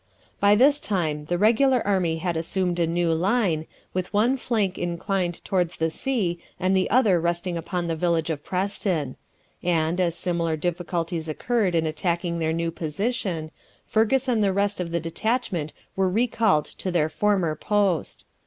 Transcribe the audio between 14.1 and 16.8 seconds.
and the rest of the detachment were recalled